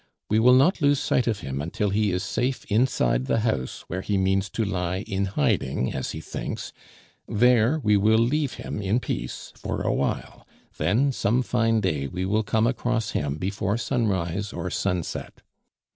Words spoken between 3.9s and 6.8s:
he means to lie in hiding (as he thinks);